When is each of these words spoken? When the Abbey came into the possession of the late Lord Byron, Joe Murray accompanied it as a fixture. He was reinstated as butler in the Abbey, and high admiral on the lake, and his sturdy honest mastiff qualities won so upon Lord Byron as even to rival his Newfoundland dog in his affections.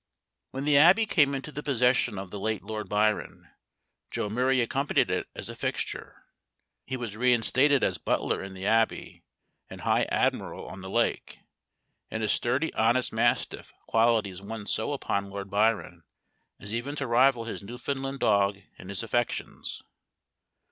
When 0.49 0.65
the 0.65 0.79
Abbey 0.79 1.05
came 1.05 1.35
into 1.35 1.51
the 1.51 1.61
possession 1.61 2.17
of 2.17 2.31
the 2.31 2.39
late 2.39 2.63
Lord 2.63 2.89
Byron, 2.89 3.51
Joe 4.09 4.29
Murray 4.31 4.59
accompanied 4.59 5.11
it 5.11 5.27
as 5.35 5.47
a 5.47 5.55
fixture. 5.55 6.23
He 6.87 6.97
was 6.97 7.15
reinstated 7.15 7.83
as 7.83 7.99
butler 7.99 8.41
in 8.43 8.55
the 8.55 8.65
Abbey, 8.65 9.21
and 9.69 9.81
high 9.81 10.07
admiral 10.09 10.67
on 10.67 10.81
the 10.81 10.89
lake, 10.89 11.41
and 12.09 12.23
his 12.23 12.31
sturdy 12.31 12.73
honest 12.73 13.13
mastiff 13.13 13.71
qualities 13.87 14.41
won 14.41 14.65
so 14.65 14.91
upon 14.91 15.29
Lord 15.29 15.51
Byron 15.51 16.01
as 16.59 16.73
even 16.73 16.95
to 16.95 17.05
rival 17.05 17.43
his 17.45 17.61
Newfoundland 17.61 18.21
dog 18.21 18.57
in 18.79 18.89
his 18.89 19.03
affections. 19.03 19.83